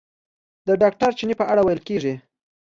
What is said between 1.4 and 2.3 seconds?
اړه ویل کېږي.